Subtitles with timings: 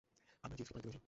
[0.43, 0.99] আমরা জিউসকে পরাজিত করেছি!